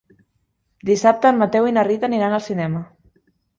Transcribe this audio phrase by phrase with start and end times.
[0.91, 2.85] Dissabte en Mateu i na Rita aniran al cinema.